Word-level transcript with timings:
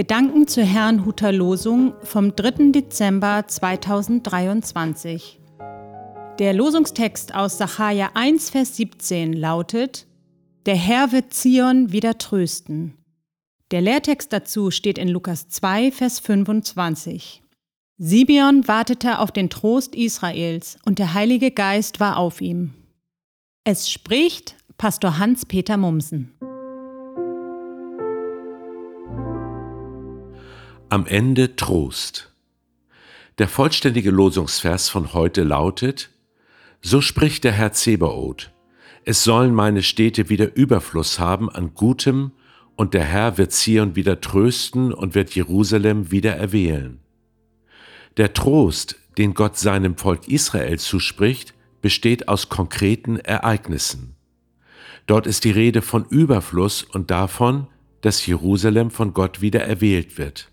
Gedanken 0.00 0.48
zur 0.48 0.64
Herrnhuter 0.64 1.30
Losung 1.30 1.92
vom 2.02 2.34
3. 2.34 2.72
Dezember 2.72 3.44
2023. 3.46 5.38
Der 6.38 6.54
Losungstext 6.54 7.34
aus 7.34 7.58
Sacharja 7.58 8.12
1, 8.14 8.48
Vers 8.48 8.78
17 8.78 9.34
lautet: 9.34 10.06
Der 10.64 10.76
Herr 10.76 11.12
wird 11.12 11.34
Zion 11.34 11.92
wieder 11.92 12.16
trösten. 12.16 12.96
Der 13.72 13.82
Lehrtext 13.82 14.32
dazu 14.32 14.70
steht 14.70 14.96
in 14.96 15.08
Lukas 15.08 15.50
2, 15.50 15.92
Vers 15.92 16.18
25. 16.18 17.42
Simeon 17.98 18.66
wartete 18.66 19.18
auf 19.18 19.32
den 19.32 19.50
Trost 19.50 19.94
Israels 19.94 20.78
und 20.86 20.98
der 20.98 21.12
Heilige 21.12 21.50
Geist 21.50 22.00
war 22.00 22.16
auf 22.16 22.40
ihm. 22.40 22.72
Es 23.64 23.90
spricht 23.90 24.56
Pastor 24.78 25.18
Hans-Peter 25.18 25.76
Mumsen. 25.76 26.32
Am 30.92 31.06
Ende 31.06 31.54
Trost. 31.54 32.32
Der 33.38 33.46
vollständige 33.46 34.10
Losungsvers 34.10 34.88
von 34.88 35.12
heute 35.12 35.44
lautet, 35.44 36.10
So 36.82 37.00
spricht 37.00 37.44
der 37.44 37.52
Herr 37.52 37.70
Zebaoth, 37.70 38.50
es 39.04 39.22
sollen 39.22 39.54
meine 39.54 39.84
Städte 39.84 40.28
wieder 40.28 40.56
Überfluss 40.56 41.20
haben 41.20 41.48
an 41.48 41.74
Gutem, 41.74 42.32
und 42.74 42.92
der 42.92 43.04
Herr 43.04 43.38
wird 43.38 43.52
Zion 43.52 43.94
wieder 43.94 44.20
trösten 44.20 44.92
und 44.92 45.14
wird 45.14 45.30
Jerusalem 45.30 46.10
wieder 46.10 46.34
erwählen. 46.34 46.98
Der 48.16 48.32
Trost, 48.32 48.96
den 49.16 49.34
Gott 49.34 49.56
seinem 49.56 49.96
Volk 49.96 50.26
Israel 50.26 50.80
zuspricht, 50.80 51.54
besteht 51.82 52.26
aus 52.26 52.48
konkreten 52.48 53.16
Ereignissen. 53.16 54.16
Dort 55.06 55.28
ist 55.28 55.44
die 55.44 55.52
Rede 55.52 55.82
von 55.82 56.04
Überfluss 56.06 56.82
und 56.82 57.12
davon, 57.12 57.68
dass 58.00 58.26
Jerusalem 58.26 58.90
von 58.90 59.14
Gott 59.14 59.40
wieder 59.40 59.60
erwählt 59.60 60.18
wird. 60.18 60.50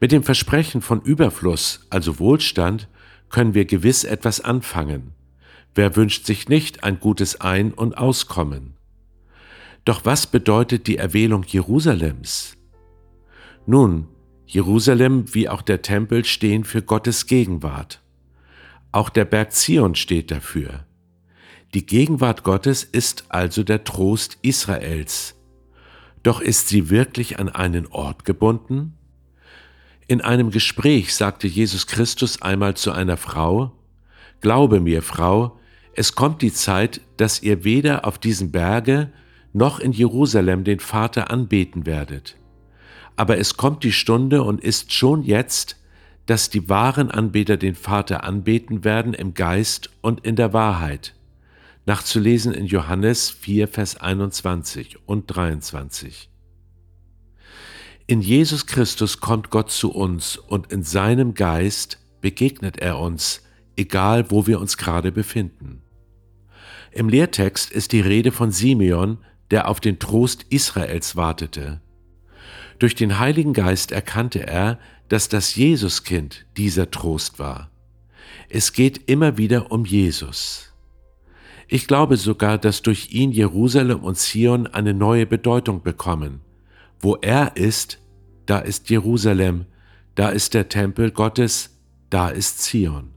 Mit 0.00 0.12
dem 0.12 0.22
Versprechen 0.22 0.82
von 0.82 1.00
Überfluss, 1.00 1.86
also 1.90 2.18
Wohlstand, 2.18 2.88
können 3.28 3.54
wir 3.54 3.64
gewiss 3.64 4.04
etwas 4.04 4.40
anfangen. 4.40 5.12
Wer 5.74 5.96
wünscht 5.96 6.26
sich 6.26 6.48
nicht 6.48 6.84
ein 6.84 7.00
gutes 7.00 7.40
Ein- 7.40 7.72
und 7.72 7.98
Auskommen? 7.98 8.74
Doch 9.84 10.04
was 10.04 10.26
bedeutet 10.26 10.86
die 10.86 10.96
Erwählung 10.96 11.44
Jerusalems? 11.46 12.56
Nun, 13.66 14.08
Jerusalem 14.46 15.34
wie 15.34 15.48
auch 15.48 15.62
der 15.62 15.82
Tempel 15.82 16.24
stehen 16.24 16.64
für 16.64 16.82
Gottes 16.82 17.26
Gegenwart. 17.26 18.00
Auch 18.92 19.10
der 19.10 19.24
Berg 19.24 19.52
Zion 19.52 19.94
steht 19.94 20.30
dafür. 20.30 20.86
Die 21.74 21.84
Gegenwart 21.84 22.44
Gottes 22.44 22.84
ist 22.84 23.26
also 23.28 23.62
der 23.62 23.84
Trost 23.84 24.38
Israels. 24.42 25.34
Doch 26.22 26.40
ist 26.40 26.68
sie 26.68 26.90
wirklich 26.90 27.38
an 27.38 27.48
einen 27.48 27.86
Ort 27.88 28.24
gebunden? 28.24 28.94
In 30.08 30.20
einem 30.20 30.50
Gespräch 30.50 31.14
sagte 31.14 31.48
Jesus 31.48 31.88
Christus 31.88 32.40
einmal 32.40 32.74
zu 32.74 32.92
einer 32.92 33.16
Frau, 33.16 33.72
Glaube 34.40 34.78
mir, 34.78 35.02
Frau, 35.02 35.58
es 35.94 36.14
kommt 36.14 36.42
die 36.42 36.52
Zeit, 36.52 37.00
dass 37.16 37.42
ihr 37.42 37.64
weder 37.64 38.04
auf 38.04 38.18
diesem 38.18 38.52
Berge 38.52 39.10
noch 39.52 39.80
in 39.80 39.90
Jerusalem 39.90 40.62
den 40.62 40.78
Vater 40.78 41.30
anbeten 41.30 41.86
werdet. 41.86 42.36
Aber 43.16 43.38
es 43.38 43.56
kommt 43.56 43.82
die 43.82 43.92
Stunde 43.92 44.42
und 44.42 44.62
ist 44.62 44.92
schon 44.92 45.24
jetzt, 45.24 45.76
dass 46.26 46.50
die 46.50 46.68
wahren 46.68 47.10
Anbeter 47.10 47.56
den 47.56 47.74
Vater 47.74 48.22
anbeten 48.22 48.84
werden 48.84 49.14
im 49.14 49.34
Geist 49.34 49.90
und 50.02 50.24
in 50.24 50.36
der 50.36 50.52
Wahrheit. 50.52 51.14
Nachzulesen 51.86 52.52
in 52.52 52.66
Johannes 52.66 53.30
4, 53.30 53.68
Vers 53.68 53.96
21 53.96 54.98
und 55.06 55.26
23. 55.26 56.28
In 58.08 58.20
Jesus 58.20 58.66
Christus 58.66 59.18
kommt 59.18 59.50
Gott 59.50 59.72
zu 59.72 59.92
uns 59.92 60.36
und 60.36 60.70
in 60.70 60.84
seinem 60.84 61.34
Geist 61.34 61.98
begegnet 62.20 62.78
er 62.78 63.00
uns, 63.00 63.42
egal 63.76 64.30
wo 64.30 64.46
wir 64.46 64.60
uns 64.60 64.76
gerade 64.76 65.10
befinden. 65.10 65.82
Im 66.92 67.08
Lehrtext 67.08 67.72
ist 67.72 67.90
die 67.90 68.00
Rede 68.00 68.30
von 68.30 68.52
Simeon, 68.52 69.18
der 69.50 69.68
auf 69.68 69.80
den 69.80 69.98
Trost 69.98 70.46
Israels 70.50 71.16
wartete. 71.16 71.80
Durch 72.78 72.94
den 72.94 73.18
Heiligen 73.18 73.52
Geist 73.52 73.90
erkannte 73.90 74.46
er, 74.46 74.78
dass 75.08 75.28
das 75.28 75.56
Jesuskind 75.56 76.46
dieser 76.56 76.92
Trost 76.92 77.40
war. 77.40 77.72
Es 78.48 78.72
geht 78.72 79.10
immer 79.10 79.36
wieder 79.36 79.72
um 79.72 79.84
Jesus. 79.84 80.72
Ich 81.66 81.88
glaube 81.88 82.16
sogar, 82.16 82.56
dass 82.58 82.82
durch 82.82 83.10
ihn 83.10 83.32
Jerusalem 83.32 84.04
und 84.04 84.16
Zion 84.16 84.68
eine 84.68 84.94
neue 84.94 85.26
Bedeutung 85.26 85.82
bekommen. 85.82 86.45
Wo 87.00 87.16
er 87.16 87.56
ist, 87.56 87.98
da 88.46 88.58
ist 88.58 88.90
Jerusalem, 88.90 89.66
da 90.14 90.30
ist 90.30 90.54
der 90.54 90.68
Tempel 90.68 91.10
Gottes, 91.10 91.76
da 92.10 92.28
ist 92.28 92.62
Zion. 92.62 93.10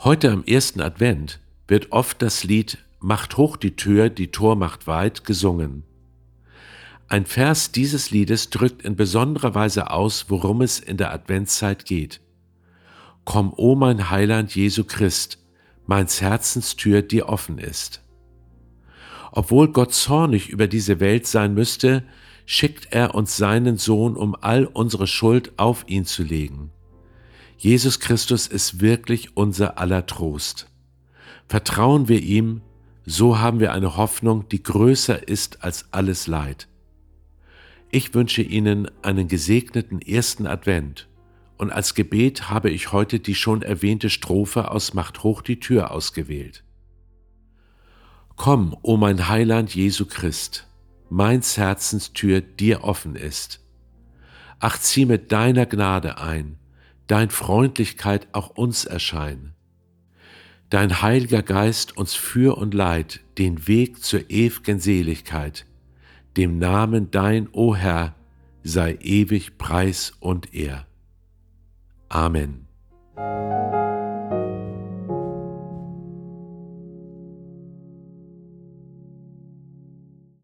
Heute 0.00 0.30
am 0.30 0.44
ersten 0.44 0.80
Advent 0.80 1.40
wird 1.66 1.92
oft 1.92 2.22
das 2.22 2.44
Lied 2.44 2.78
Macht 3.02 3.38
hoch 3.38 3.56
die 3.56 3.76
Tür, 3.76 4.10
die 4.10 4.30
Tor 4.30 4.56
macht 4.56 4.86
weit 4.86 5.24
gesungen. 5.24 5.84
Ein 7.08 7.24
Vers 7.24 7.72
dieses 7.72 8.10
Liedes 8.10 8.50
drückt 8.50 8.82
in 8.82 8.94
besonderer 8.94 9.54
Weise 9.54 9.90
aus, 9.90 10.26
worum 10.28 10.60
es 10.60 10.78
in 10.78 10.98
der 10.98 11.10
Adventszeit 11.12 11.86
geht. 11.86 12.20
Komm, 13.24 13.54
o 13.56 13.74
mein 13.74 14.10
Heiland 14.10 14.54
Jesu 14.54 14.84
Christ, 14.84 15.38
meins 15.86 16.20
Herzenstür 16.20 17.00
dir 17.00 17.28
offen 17.28 17.58
ist. 17.58 18.02
Obwohl 19.32 19.68
Gott 19.68 19.92
zornig 19.94 20.48
über 20.48 20.66
diese 20.66 21.00
Welt 21.00 21.26
sein 21.26 21.54
müsste, 21.54 22.04
schickt 22.46 22.88
er 22.90 23.14
uns 23.14 23.36
seinen 23.36 23.76
Sohn, 23.78 24.16
um 24.16 24.34
all 24.40 24.66
unsere 24.66 25.06
Schuld 25.06 25.52
auf 25.56 25.84
ihn 25.86 26.04
zu 26.04 26.22
legen. 26.22 26.70
Jesus 27.56 28.00
Christus 28.00 28.46
ist 28.46 28.80
wirklich 28.80 29.36
unser 29.36 29.78
aller 29.78 30.06
Trost. 30.06 30.68
Vertrauen 31.46 32.08
wir 32.08 32.22
ihm, 32.22 32.62
so 33.04 33.38
haben 33.38 33.60
wir 33.60 33.72
eine 33.72 33.96
Hoffnung, 33.96 34.48
die 34.48 34.62
größer 34.62 35.28
ist 35.28 35.62
als 35.62 35.86
alles 35.92 36.26
Leid. 36.26 36.68
Ich 37.90 38.14
wünsche 38.14 38.42
Ihnen 38.42 38.90
einen 39.02 39.28
gesegneten 39.28 40.00
ersten 40.00 40.46
Advent 40.46 41.08
und 41.58 41.70
als 41.72 41.94
Gebet 41.94 42.48
habe 42.48 42.70
ich 42.70 42.92
heute 42.92 43.20
die 43.20 43.34
schon 43.34 43.62
erwähnte 43.62 44.08
Strophe 44.08 44.70
aus 44.70 44.94
Macht 44.94 45.22
hoch 45.24 45.42
die 45.42 45.60
Tür 45.60 45.90
ausgewählt. 45.90 46.64
Komm, 48.42 48.74
o 48.80 48.96
mein 48.96 49.28
Heiland 49.28 49.74
Jesu 49.74 50.06
Christ, 50.06 50.66
meins 51.10 51.58
Herzenstür 51.58 52.40
dir 52.40 52.84
offen 52.84 53.14
ist. 53.14 53.60
Ach, 54.60 54.78
zieh 54.78 55.04
mit 55.04 55.30
deiner 55.30 55.66
Gnade 55.66 56.16
ein, 56.16 56.56
dein 57.06 57.28
Freundlichkeit 57.28 58.28
auch 58.32 58.48
uns 58.48 58.86
erschein. 58.86 59.52
Dein 60.70 61.02
heiliger 61.02 61.42
Geist 61.42 61.98
uns 61.98 62.14
für 62.14 62.56
und 62.56 62.72
leid 62.72 63.20
den 63.36 63.68
Weg 63.68 64.02
zur 64.02 64.20
ew'gen 64.30 64.80
Seligkeit. 64.80 65.66
Dem 66.38 66.58
Namen 66.58 67.10
dein, 67.10 67.46
o 67.52 67.76
Herr, 67.76 68.14
sei 68.62 68.96
ewig 69.02 69.58
Preis 69.58 70.14
und 70.18 70.54
Ehr. 70.54 70.86
Amen. 72.08 72.68